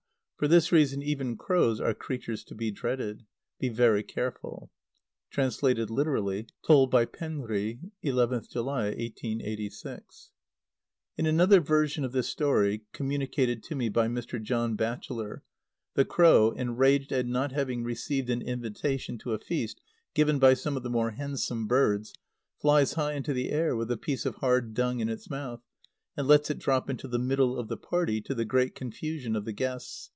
[0.00, 3.26] kā!" For this reason, even crows are creatures to be dreaded.
[3.58, 4.70] Be very careful!
[5.28, 6.46] (Translated literally.
[6.66, 10.30] Told by Penri, 11th July, 1886.)
[11.18, 15.42] [In another version of this story, communicated to me by Mr John Batchelor,
[15.92, 19.82] the crow, enraged at not having received an invitation to a feast
[20.14, 22.14] given by some of the more handsome birds,
[22.58, 25.60] flies high into the air with a piece of hard dung in its mouth,
[26.16, 29.44] and lets it drop into the middle of the party, to the great confusion of
[29.44, 30.10] the guests.